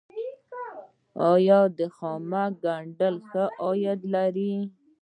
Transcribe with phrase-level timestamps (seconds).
[1.31, 4.55] آیا د خامک ګنډل ښه عاید لري؟